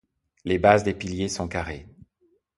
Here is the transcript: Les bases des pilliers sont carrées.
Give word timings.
Les 0.45 0.57
bases 0.57 0.83
des 0.83 0.95
pilliers 0.95 1.29
sont 1.29 1.47
carrées. 1.47 1.85